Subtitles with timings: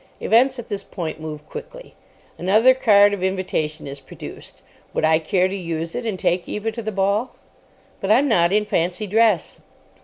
[0.19, 1.93] Events at this point move quickly.
[2.39, 4.63] Another card of invitation is produced.
[4.95, 7.35] Would I care to use it, and take Eva to the ball?
[7.99, 9.61] "But I'm not in fancy dress."